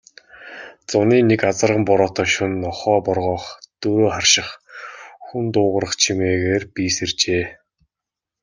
[0.91, 3.45] Зуны нэг азарган бороотой шөнө нохой боргоох,
[3.81, 4.49] дөрөө харших,
[5.25, 7.45] хүн дуугарах чимээгээр би сэржээ.